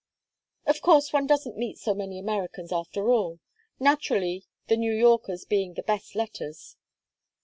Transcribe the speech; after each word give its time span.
"Of 0.65 0.81
course 0.81 1.13
one 1.13 1.27
doesn't 1.27 1.59
meet 1.59 1.77
so 1.77 1.93
many 1.93 2.17
Americans, 2.17 2.71
after 2.73 3.11
all. 3.11 3.37
Naturally, 3.79 4.47
the 4.67 4.75
New 4.75 4.93
Yorkers 4.95 5.45
bring 5.45 5.75
the 5.75 5.83
best 5.83 6.15
letters." 6.15 6.75